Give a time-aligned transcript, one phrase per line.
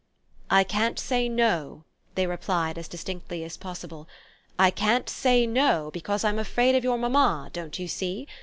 [0.49, 1.83] "I can't say No,"
[2.15, 4.07] they replied as distinctly as possible;
[4.57, 8.25] "I can't say No, because I'm afraid of your mamma, don't you see?